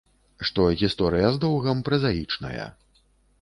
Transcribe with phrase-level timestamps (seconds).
[0.49, 2.65] Што гісторыя з доўгам празаічная.